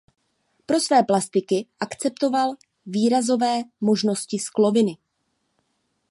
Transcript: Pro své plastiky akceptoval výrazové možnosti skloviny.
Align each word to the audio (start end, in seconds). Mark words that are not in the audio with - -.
Pro 0.65 0.79
své 0.79 1.03
plastiky 1.03 1.65
akceptoval 1.79 2.53
výrazové 2.85 3.61
možnosti 3.81 4.39
skloviny. 4.39 4.97